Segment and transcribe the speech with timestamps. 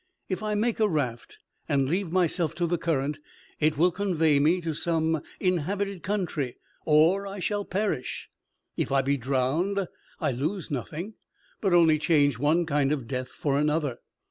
[0.29, 1.37] If I make a raft,
[1.69, 3.19] and leave myself to the current,
[3.59, 6.55] it will convey me to some inhabited country,
[6.87, 8.27] or I shall perish.
[8.75, 9.87] If I be drowned
[10.19, 11.13] I lose nothing,
[11.61, 13.99] but only change one kind of death for another."